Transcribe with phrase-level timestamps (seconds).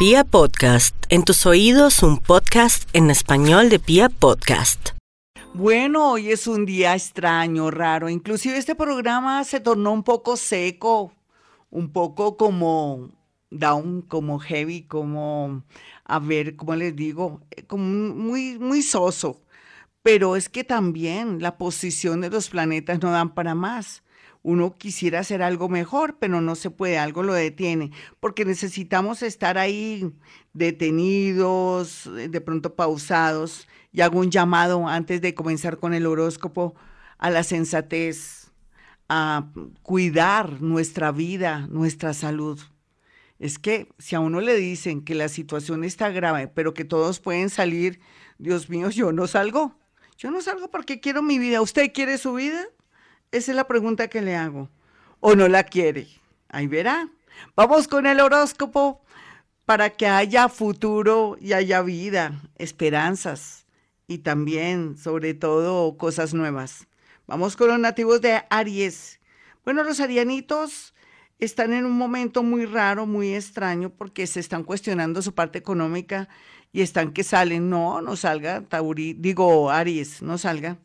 [0.00, 4.92] Pia Podcast, en tus oídos un podcast en español de Pia Podcast.
[5.52, 8.08] Bueno, hoy es un día extraño, raro.
[8.08, 11.12] Inclusive este programa se tornó un poco seco,
[11.68, 13.10] un poco como
[13.50, 15.64] down, como heavy, como,
[16.06, 17.42] a ver, ¿cómo les digo?
[17.66, 19.42] Como muy, muy soso.
[20.00, 24.02] Pero es que también la posición de los planetas no dan para más
[24.42, 27.90] uno quisiera hacer algo mejor, pero no se puede, algo lo detiene,
[28.20, 30.12] porque necesitamos estar ahí
[30.52, 36.74] detenidos, de pronto pausados, y hago un llamado antes de comenzar con el horóscopo
[37.18, 38.50] a la sensatez,
[39.08, 39.50] a
[39.82, 42.60] cuidar nuestra vida, nuestra salud.
[43.38, 47.20] Es que si a uno le dicen que la situación está grave, pero que todos
[47.20, 48.00] pueden salir,
[48.38, 49.76] Dios mío, yo no salgo.
[50.16, 51.62] Yo no salgo porque quiero mi vida.
[51.62, 52.66] ¿Usted quiere su vida?
[53.32, 54.68] Esa es la pregunta que le hago.
[55.20, 56.08] ¿O no la quiere?
[56.48, 57.08] Ahí verá.
[57.54, 59.02] Vamos con el horóscopo
[59.64, 63.66] para que haya futuro y haya vida, esperanzas
[64.08, 66.88] y también, sobre todo, cosas nuevas.
[67.28, 69.20] Vamos con los nativos de Aries.
[69.64, 70.92] Bueno, los arianitos
[71.38, 76.28] están en un momento muy raro, muy extraño, porque se están cuestionando su parte económica
[76.72, 77.70] y están que salen.
[77.70, 80.78] No, no salga, Tauri, digo Aries, no salga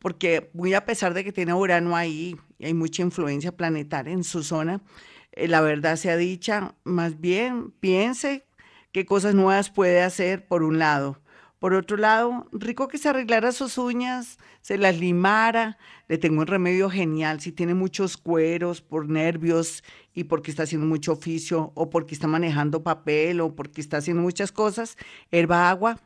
[0.00, 4.24] porque muy a pesar de que tiene Urano ahí y hay mucha influencia planetaria en
[4.24, 4.82] su zona,
[5.32, 8.46] eh, la verdad sea dicha, más bien piense
[8.92, 11.20] qué cosas nuevas puede hacer por un lado.
[11.60, 15.76] Por otro lado, rico que se arreglara sus uñas, se las limara.
[16.08, 17.42] Le tengo un remedio genial.
[17.42, 19.84] Si tiene muchos cueros por nervios
[20.14, 24.22] y porque está haciendo mucho oficio o porque está manejando papel o porque está haciendo
[24.22, 24.96] muchas cosas,
[25.30, 26.00] herba agua,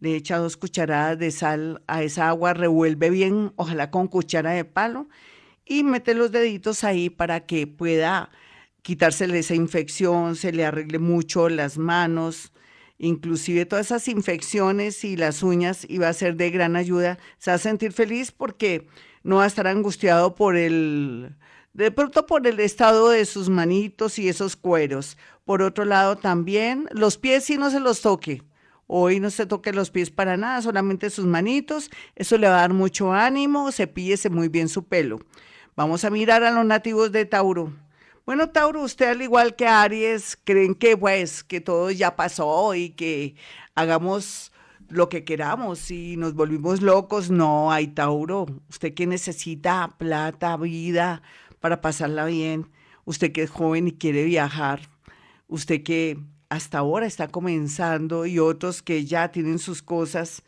[0.00, 4.64] le echa dos cucharadas de sal a esa agua, revuelve bien, ojalá con cuchara de
[4.64, 5.08] palo,
[5.64, 8.30] y mete los deditos ahí para que pueda
[8.88, 12.52] quitársele esa infección, se le arregle mucho las manos,
[12.96, 17.18] inclusive todas esas infecciones y las uñas, y va a ser de gran ayuda.
[17.36, 18.88] Se va a sentir feliz porque
[19.22, 21.36] no va a estar angustiado por el,
[21.74, 25.18] de pronto por el estado de sus manitos y esos cueros.
[25.44, 28.42] Por otro lado, también los pies si no se los toque
[28.90, 31.90] Hoy no se toque los pies para nada, solamente sus manitos.
[32.16, 33.70] Eso le va a dar mucho ánimo.
[33.70, 35.20] Cepíllese muy bien su pelo.
[35.76, 37.70] Vamos a mirar a los nativos de Tauro.
[38.24, 42.90] Bueno, Tauro, usted al igual que Aries, creen que pues que todo ya pasó y
[42.90, 43.36] que
[43.74, 44.52] hagamos
[44.88, 47.30] lo que queramos y nos volvimos locos.
[47.30, 48.46] No, hay Tauro.
[48.70, 51.20] Usted que necesita plata, vida
[51.60, 52.70] para pasarla bien.
[53.04, 54.88] Usted que es joven y quiere viajar.
[55.46, 60.42] Usted que hasta ahora está comenzando y otros que ya tienen sus cosas,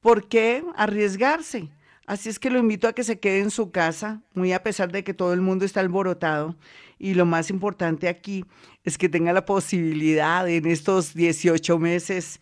[0.00, 1.68] ¿por qué arriesgarse?
[2.06, 4.90] Así es que lo invito a que se quede en su casa, muy a pesar
[4.90, 6.56] de que todo el mundo está alborotado.
[6.98, 8.44] Y lo más importante aquí
[8.84, 12.40] es que tenga la posibilidad en estos 18 meses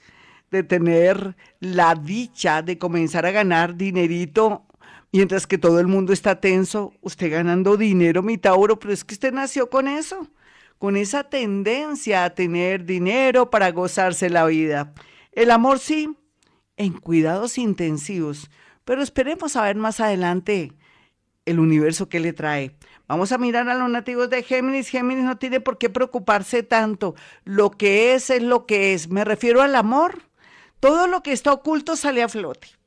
[0.51, 4.65] de tener la dicha de comenzar a ganar dinerito,
[5.13, 9.15] mientras que todo el mundo está tenso, usted ganando dinero, mi Tauro, pero es que
[9.15, 10.29] usted nació con eso
[10.79, 14.93] con esa tendencia a tener dinero para gozarse la vida.
[15.33, 16.17] El amor sí,
[16.77, 18.51] en cuidados intensivos,
[18.85, 20.73] pero esperemos a ver más adelante
[21.45, 22.77] el universo que le trae.
[23.07, 24.89] Vamos a mirar a los nativos de Géminis.
[24.89, 27.15] Géminis no tiene por qué preocuparse tanto.
[27.45, 29.09] Lo que es es lo que es.
[29.09, 30.23] Me refiero al amor.
[30.79, 32.78] Todo lo que está oculto sale a flote.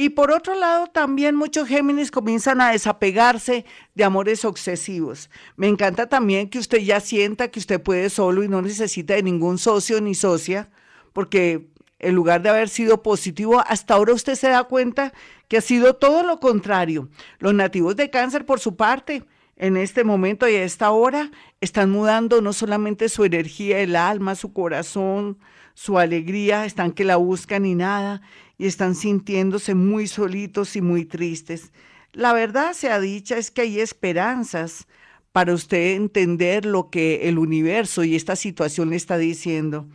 [0.00, 3.64] Y por otro lado, también muchos Géminis comienzan a desapegarse
[3.96, 5.28] de amores obsesivos.
[5.56, 9.24] Me encanta también que usted ya sienta que usted puede solo y no necesita de
[9.24, 10.70] ningún socio ni socia,
[11.12, 11.66] porque
[11.98, 15.12] en lugar de haber sido positivo, hasta ahora usted se da cuenta
[15.48, 17.08] que ha sido todo lo contrario.
[17.40, 19.24] Los nativos de cáncer, por su parte,
[19.58, 24.36] en este momento y a esta hora, están mudando no solamente su energía, el alma,
[24.36, 25.38] su corazón,
[25.74, 28.22] su alegría, están que la buscan y nada,
[28.56, 31.72] y están sintiéndose muy solitos y muy tristes.
[32.12, 34.86] La verdad sea dicha es que hay esperanzas
[35.32, 39.88] para usted entender lo que el universo y esta situación le está diciendo.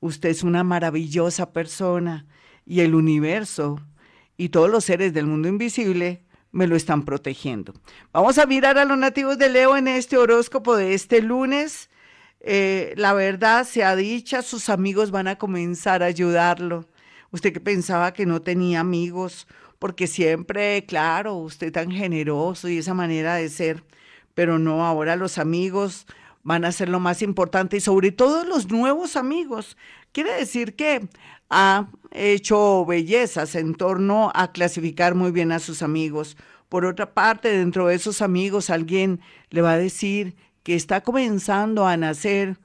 [0.00, 2.26] Usted es una maravillosa persona
[2.64, 3.80] y el universo
[4.38, 7.74] y todos los seres del mundo invisible me lo están protegiendo.
[8.12, 11.90] Vamos a mirar a los nativos de Leo en este horóscopo de este lunes.
[12.40, 16.86] Eh, la verdad sea dicha, sus amigos van a comenzar a ayudarlo.
[17.30, 19.46] Usted que pensaba que no tenía amigos,
[19.78, 23.84] porque siempre, claro, usted tan generoso y esa manera de ser,
[24.34, 26.06] pero no, ahora los amigos
[26.42, 29.76] van a ser lo más importante y sobre todo los nuevos amigos.
[30.12, 31.08] Quiere decir que
[31.50, 36.36] ha hecho bellezas en torno a clasificar muy bien a sus amigos.
[36.68, 39.20] Por otra parte, dentro de esos amigos alguien
[39.50, 42.58] le va a decir que está comenzando a nacer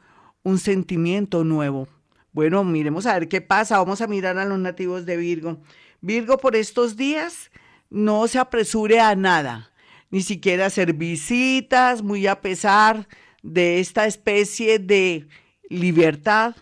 [0.44, 1.88] un sentimiento nuevo
[2.32, 3.80] Bueno, miremos a ver qué pasa.
[3.80, 5.58] Vamos a mirar a los nativos de Virgo.
[6.02, 7.50] Virgo, por estos días,
[7.90, 9.72] no se apresure a nada,
[10.12, 13.08] ni siquiera hacer visitas, muy a pesar
[13.46, 15.28] de esta especie de
[15.70, 16.56] libertad.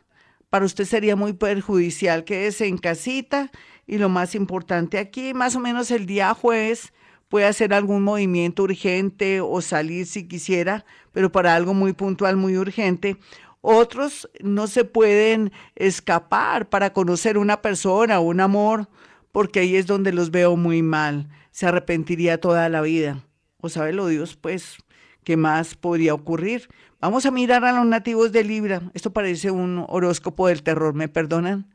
[0.50, 3.51] Para usted sería muy perjudicial quédese en casita
[3.88, 6.94] y lo más importante aquí, más o menos el día jueves,
[7.30, 12.57] puede hacer algún movimiento urgente o salir si quisiera, pero para algo muy puntual, muy
[12.57, 13.18] urgente.
[13.62, 18.89] Otros no se pueden escapar para conocer una persona o un amor,
[19.31, 21.29] porque ahí es donde los veo muy mal.
[21.51, 23.24] Se arrepentiría toda la vida.
[23.62, 24.77] O sabe lo Dios, pues,
[25.24, 26.70] ¿qué más podría ocurrir?
[27.00, 28.81] Vamos a mirar a los nativos de Libra.
[28.94, 31.74] Esto parece un horóscopo del terror, ¿me perdonan?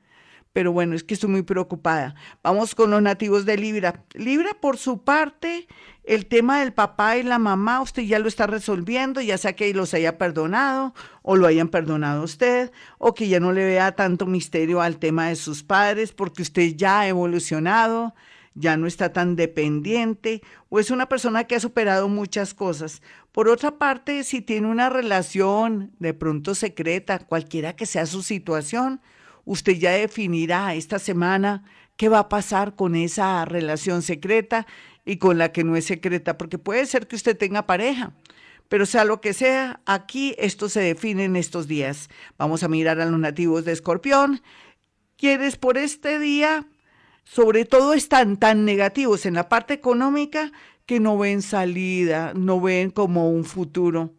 [0.59, 2.17] pero bueno, es que estoy muy preocupada.
[2.43, 4.03] Vamos con los nativos de Libra.
[4.15, 5.69] Libra, por su parte,
[6.03, 9.73] el tema del papá y la mamá, usted ya lo está resolviendo, ya sea que
[9.73, 13.93] los haya perdonado o lo hayan perdonado a usted, o que ya no le vea
[13.93, 18.15] tanto misterio al tema de sus padres, porque usted ya ha evolucionado,
[18.55, 23.03] ya no está tan dependiente, o es una persona que ha superado muchas cosas.
[23.39, 29.01] Por otra parte, si tiene una relación de pronto secreta, cualquiera que sea su situación,
[29.45, 31.63] usted ya definirá esta semana
[31.97, 34.67] qué va a pasar con esa relación secreta
[35.05, 38.13] y con la que no es secreta, porque puede ser que usted tenga pareja,
[38.69, 42.11] pero sea lo que sea, aquí esto se define en estos días.
[42.39, 44.43] Vamos a mirar a los nativos de Escorpión,
[45.17, 46.67] quienes por este día,
[47.23, 50.51] sobre todo están tan negativos en la parte económica
[50.89, 54.15] que no ven salida, no ven como un futuro.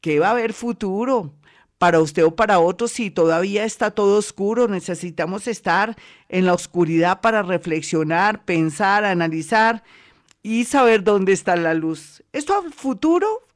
[0.00, 1.34] ¿Qué va a haber futuro?
[1.76, 5.96] para usted o para otros, si todavía está todo oscuro, necesitamos estar
[6.28, 9.82] en la oscuridad para reflexionar, pensar, analizar
[10.42, 12.22] y saber dónde está la luz.
[12.34, 13.46] Esto a futuro,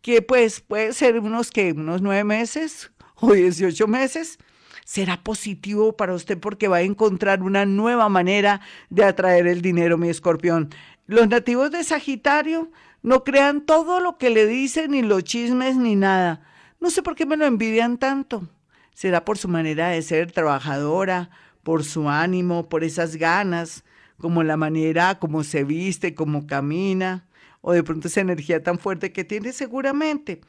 [0.00, 4.38] que pues puede ser unos que unos nueve meses o dieciocho meses,
[4.84, 8.60] será positivo para usted porque va a encontrar una nueva manera
[8.90, 10.70] de atraer el dinero, mi escorpión.
[11.06, 12.70] Los nativos de Sagitario
[13.02, 16.42] no crean todo lo que le dicen, ni los chismes, ni nada
[16.84, 18.46] no sé por qué me lo envidian tanto.
[18.92, 21.30] Será por su manera de ser trabajadora,
[21.62, 23.84] por su ánimo, por esas ganas,
[24.18, 27.24] como la manera como se viste, como camina,
[27.62, 30.42] o de pronto esa energía tan fuerte que tiene seguramente.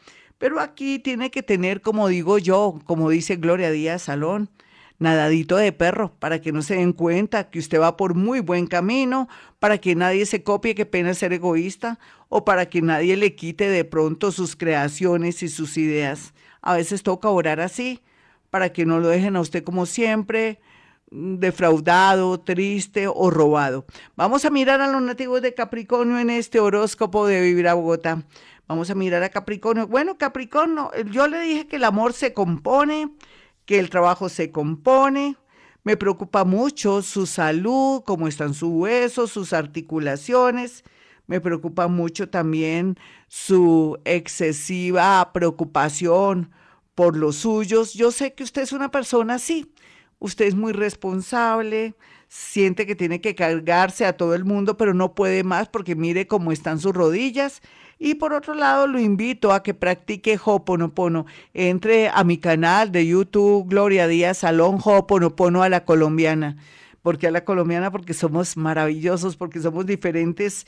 [0.46, 4.48] Pero aquí tiene que tener, como digo yo, como dice Gloria Díaz Salón,
[5.00, 8.68] nadadito de perro, para que no se den cuenta que usted va por muy buen
[8.68, 9.28] camino,
[9.58, 11.98] para que nadie se copie, que pena ser egoísta,
[12.30, 16.36] o para que nadie le quite de pronto sus creaciones y sus ideas.
[16.62, 18.04] A veces toca orar así,
[18.52, 20.60] para que no lo dejen a usted como siempre,
[21.10, 23.88] mm, defraudado, triste o robado.
[24.16, 28.24] Vamos a mirar a los nativos de Capricornio en este horóscopo de Vivir a Bogotá.
[28.68, 29.88] Vamos a mirar a Capricornio.
[29.88, 33.12] Bueno, Capricornio, yo le dije que el amor se compone
[33.66, 35.38] que el trabajo se compone.
[35.84, 40.84] Me preocupa mucho su salud, cómo están sus huesos, sus articulaciones.
[41.28, 42.98] Me preocupa mucho también
[43.28, 46.52] su excesiva preocupación
[46.94, 47.94] por los suyos.
[47.94, 49.74] Yo sé que usted es una persona así.
[50.20, 51.96] Usted es muy responsable,
[52.36, 56.28] siente que tiene que cargarse a todo el mundo, pero no puede más porque mire
[56.28, 57.62] cómo están sus rodillas
[57.98, 61.26] y por otro lado, lo invito a que practique Hoponopono.
[61.54, 66.58] Entre a mi canal de YouTube, Gloria Díaz Salón Hoponopono a la colombiana.
[67.02, 67.92] porque a la colombiana?
[67.92, 70.66] Porque somos maravillosos, porque somos diferentes.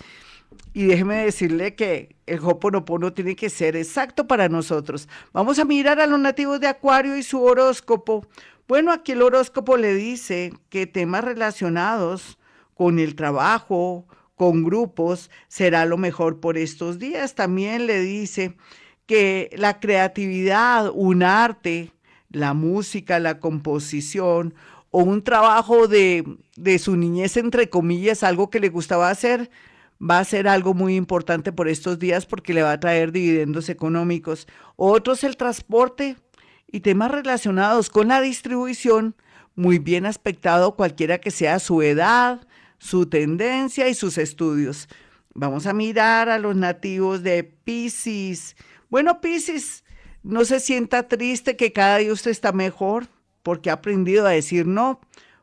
[0.74, 5.10] Y déjeme decirle que el Hoponopono tiene que ser exacto para nosotros.
[5.34, 8.26] Vamos a mirar a los nativos de Acuario y su horóscopo.
[8.68, 12.38] Bueno, aquí el horóscopo le dice que temas relacionados
[12.74, 14.06] con el trabajo,
[14.36, 17.34] con grupos será lo mejor por estos días.
[17.34, 18.58] También le dice
[19.06, 21.94] que la creatividad, un arte,
[22.30, 24.54] la música, la composición
[24.92, 26.26] o un trabajo de,
[26.58, 29.50] de su niñez, entre comillas, algo que le gustaba hacer,
[30.02, 33.70] va a ser algo muy importante por estos días porque le va a traer dividendos
[33.70, 34.46] económicos.
[34.76, 36.18] Otros el transporte
[36.72, 39.16] y temas relacionados con la distribución,
[39.56, 42.46] muy bien aspectado cualquiera que sea su edad,
[42.78, 44.88] su tendencia y sus estudios.
[45.34, 48.56] Vamos a mirar a los nativos de Pisces.
[48.90, 49.84] Bueno, Pisces,
[50.24, 53.08] no se sienta triste que cada día usted está mejor
[53.44, 55.00] porque ha aprendido a decir no.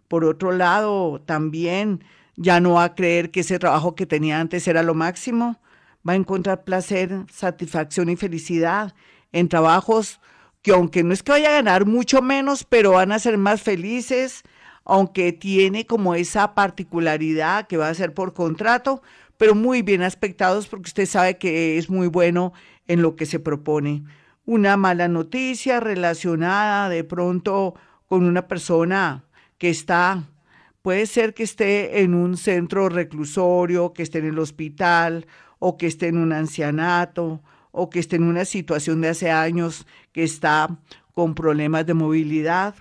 [0.09, 2.05] Por otro lado, también
[2.37, 5.59] ya no va a creer que ese trabajo que tenía antes era lo máximo.
[6.07, 8.95] Va a encontrar placer, satisfacción y felicidad
[9.33, 10.21] en trabajos
[10.65, 13.61] que aunque no es que vaya a ganar mucho menos, pero van a ser más
[13.61, 14.45] felices,
[14.87, 19.03] aunque tiene como esa particularidad que va a ser por contrato,
[19.37, 22.55] pero muy bien aspectados porque usted sabe que es muy bueno
[22.89, 24.05] en lo que se propone.
[24.47, 27.75] Una mala noticia relacionada de pronto
[28.09, 29.23] con una persona
[29.59, 30.25] que está,
[30.81, 35.27] puede ser que esté en un centro reclusorio, que esté en el hospital
[35.59, 37.43] o que esté en un ancianato
[37.77, 40.79] o que esté en una situación de hace años que está
[41.13, 42.77] con problemas de movilidad